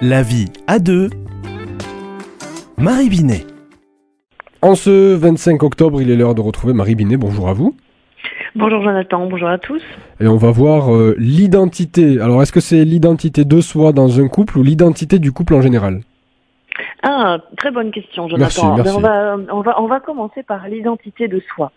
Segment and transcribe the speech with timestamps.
[0.00, 1.10] La vie à deux.
[2.76, 3.44] Marie Binet.
[4.62, 7.16] En ce 25 octobre, il est l'heure de retrouver Marie Binet.
[7.16, 7.74] Bonjour à vous.
[8.54, 9.82] Bonjour Jonathan, bonjour à tous.
[10.20, 12.20] Et on va voir euh, l'identité.
[12.20, 15.62] Alors, est-ce que c'est l'identité de soi dans un couple ou l'identité du couple en
[15.62, 16.02] général?
[17.02, 18.76] Ah, très bonne question Jonathan.
[18.76, 19.02] Merci, merci.
[19.02, 21.72] Ben, on, va, on, va, on va commencer par l'identité de soi.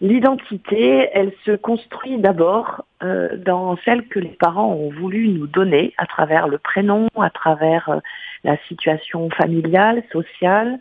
[0.00, 5.92] L'identité, elle se construit d'abord euh, dans celle que les parents ont voulu nous donner
[5.98, 7.98] à travers le prénom, à travers euh,
[8.44, 10.78] la situation familiale, sociale,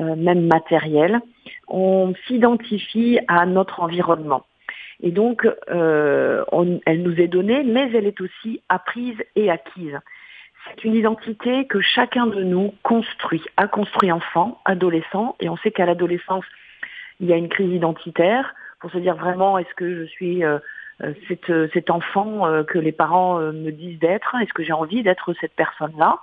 [0.00, 1.20] euh, même matérielle.
[1.68, 4.44] On s'identifie à notre environnement.
[5.00, 9.98] Et donc, on- elle nous est donnée, mais elle est aussi apprise et acquise.
[10.64, 15.70] C'est une identité que chacun de nous construit, a construit enfant, adolescent, et on sait
[15.70, 16.46] qu'à l'adolescence,
[17.20, 18.54] il y a une crise identitaire
[18.86, 20.60] pour se dire vraiment est-ce que je suis euh,
[21.02, 25.02] euh, cet, euh, cet enfant que les parents me disent d'être, est-ce que j'ai envie
[25.02, 26.20] d'être cette personne-là?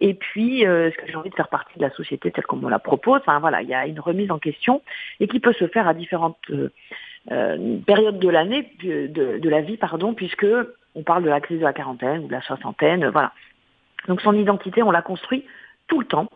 [0.00, 2.56] Et puis, euh, est-ce que j'ai envie de faire partie de la société telle qu'on
[2.56, 3.20] me la propose?
[3.20, 4.82] Enfin voilà, il y a une remise en question
[5.20, 9.76] et qui peut se faire à différentes euh, périodes de l'année, de, de la vie,
[9.76, 10.46] pardon, puisque
[10.96, 13.30] on parle de la crise de la quarantaine ou de la soixantaine, voilà.
[14.08, 15.46] Donc son identité, on la construit
[15.86, 16.28] tout le temps.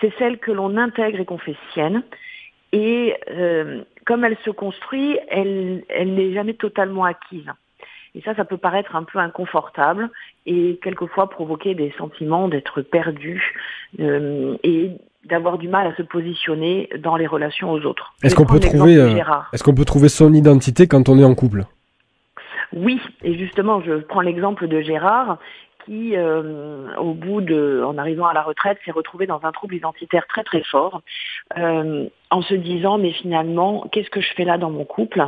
[0.00, 2.02] C'est celle que l'on intègre et qu'on fait sienne.
[2.72, 7.50] Et euh, comme elle se construit, elle, elle n'est jamais totalement acquise.
[8.14, 10.10] Et ça, ça peut paraître un peu inconfortable
[10.46, 13.54] et quelquefois provoquer des sentiments d'être perdu
[14.00, 14.92] euh, et
[15.24, 18.14] d'avoir du mal à se positionner dans les relations aux autres.
[18.22, 19.20] Est-ce qu'on peut trouver, euh,
[19.62, 21.64] qu'on peut trouver son identité quand on est en couple?
[22.72, 25.38] Oui, et justement, je prends l'exemple de Gérard
[25.86, 29.74] qui, euh, au bout de, en arrivant à la retraite, s'est retrouvé dans un trouble
[29.74, 31.00] identitaire très très fort,
[31.56, 35.26] euh, en se disant mais finalement, qu'est-ce que je fais là dans mon couple?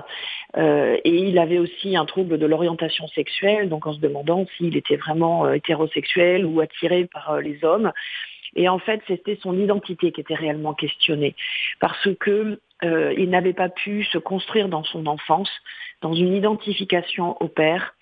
[0.56, 4.76] Euh, Et il avait aussi un trouble de l'orientation sexuelle, donc en se demandant s'il
[4.76, 7.92] était vraiment hétérosexuel ou attiré par les hommes.
[8.56, 11.34] Et en fait, c'était son identité qui était réellement questionnée,
[11.80, 15.50] parce que il n'avait pas pu se construire dans son enfance
[16.00, 17.94] dans une identification au père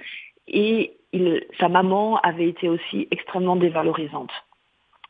[0.48, 4.32] et il, sa maman avait été aussi extrêmement dévalorisante.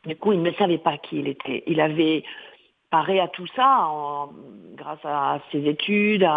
[0.05, 1.63] Du coup, il ne savait pas qui il était.
[1.67, 2.23] Il avait
[2.89, 3.89] paré à tout ça
[4.75, 6.27] grâce à ses études,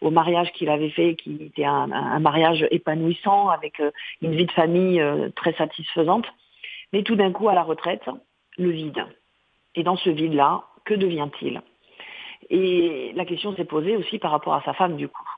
[0.00, 3.90] au mariage qu'il avait fait, qui était un, un mariage épanouissant avec euh,
[4.22, 6.26] une vie de famille euh, très satisfaisante.
[6.92, 8.08] Mais tout d'un coup, à la retraite,
[8.58, 9.04] le vide.
[9.74, 11.60] Et dans ce vide-là, que devient-il?
[12.50, 15.28] Et la question s'est posée aussi par rapport à sa femme, du coup.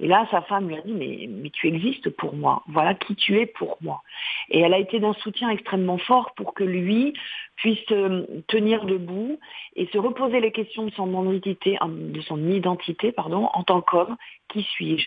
[0.00, 3.14] Et là, sa femme lui a dit, mais, mais tu existes pour moi, voilà qui
[3.14, 4.02] tu es pour moi.
[4.50, 7.14] Et elle a été d'un soutien extrêmement fort pour que lui
[7.56, 9.38] puisse euh, tenir debout
[9.76, 14.16] et se reposer les questions de son identité, de son identité pardon, en tant qu'homme.
[14.48, 15.06] Qui suis-je?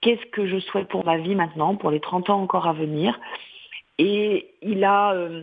[0.00, 3.18] Qu'est-ce que je souhaite pour ma vie maintenant, pour les 30 ans encore à venir?
[3.98, 5.42] Et il a, euh,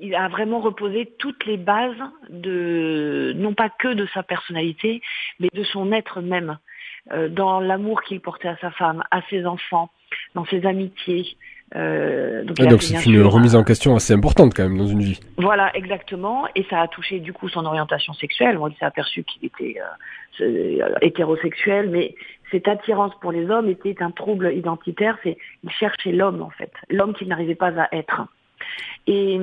[0.00, 1.96] il a vraiment reposé toutes les bases
[2.28, 5.00] de, non pas que de sa personnalité,
[5.40, 6.71] mais de son être même euh,
[7.30, 9.90] dans l'amour qu'il portait à sa femme, à ses enfants,
[10.34, 11.36] dans ses amitiés.
[11.74, 14.86] Euh, donc, Ah, Donc c'est une sûr, remise en question assez importante quand même dans
[14.86, 15.20] une vie.
[15.38, 16.46] Voilà, exactement.
[16.54, 18.58] Et ça a touché du coup son orientation sexuelle.
[18.58, 19.76] Bon, il s'est aperçu qu'il était
[20.40, 22.14] euh, euh, hétérosexuel, mais
[22.50, 25.16] cette attirance pour les hommes était un trouble identitaire.
[25.22, 28.26] C'est il cherchait l'homme en fait, l'homme qu'il n'arrivait pas à être.
[29.06, 29.38] Et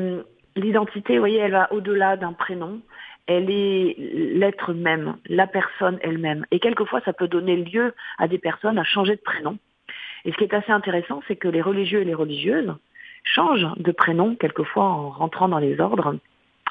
[0.56, 2.80] l'identité, vous voyez, elle va au-delà d'un prénom.
[3.32, 6.48] Elle est l'être même, la personne elle-même.
[6.50, 9.60] Et quelquefois, ça peut donner lieu à des personnes à changer de prénom.
[10.26, 12.74] Et ce qui est assez intéressant, c'est que les religieux et les religieuses
[13.24, 16.16] changent de prénom quelquefois en rentrant dans les ordres,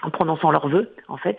[0.02, 1.38] en prononçant leurs vœux, en fait,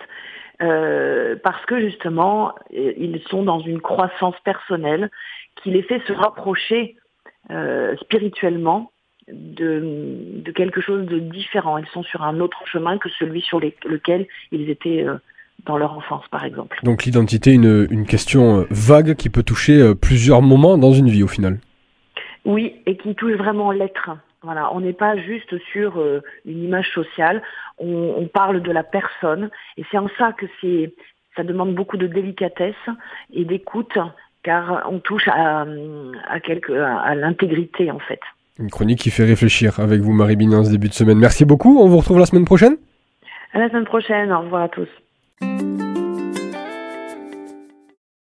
[0.61, 5.11] euh, parce que justement, euh, ils sont dans une croissance personnelle
[5.57, 6.95] qui les fait se rapprocher
[7.51, 8.91] euh, spirituellement
[9.31, 11.77] de, de quelque chose de différent.
[11.77, 15.15] Ils sont sur un autre chemin que celui sur les- lequel ils étaient euh,
[15.65, 16.79] dans leur enfance, par exemple.
[16.83, 21.09] Donc l'identité, une, une question euh, vague qui peut toucher euh, plusieurs moments dans une
[21.09, 21.59] vie au final.
[22.45, 24.11] Oui, et qui touche vraiment l'être.
[24.41, 27.43] Voilà, on n'est pas juste sur euh, une image sociale,
[27.77, 30.93] on, on parle de la personne, et c'est en ça que c'est,
[31.35, 32.75] ça demande beaucoup de délicatesse
[33.33, 33.97] et d'écoute,
[34.43, 35.65] car on touche à,
[36.29, 38.21] à, quelque, à, à l'intégrité en fait.
[38.59, 41.17] Une chronique qui fait réfléchir avec vous Marie Binet en ce début de semaine.
[41.17, 42.75] Merci beaucoup, on vous retrouve la semaine prochaine?
[43.53, 44.89] À la semaine prochaine, au revoir à tous.